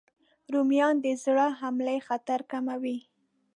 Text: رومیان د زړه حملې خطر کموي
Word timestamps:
رومیان 0.53 0.95
د 1.03 1.07
زړه 1.23 1.45
حملې 1.59 1.97
خطر 2.07 2.39
کموي 2.51 2.97